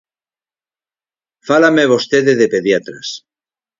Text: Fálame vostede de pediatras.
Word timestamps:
Fálame 1.47 1.83
vostede 1.93 2.33
de 2.39 2.47
pediatras. 2.53 3.07